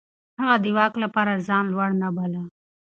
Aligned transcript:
هغه 0.41 0.55
د 0.63 0.65
واک 0.77 0.93
لپاره 1.03 1.43
ځان 1.47 1.63
لوړ 1.73 1.89
نه 2.01 2.09
باله. 2.15 2.41